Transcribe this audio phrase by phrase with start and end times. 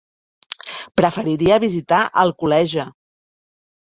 [1.01, 2.87] Preferiria visitar Alcoleja.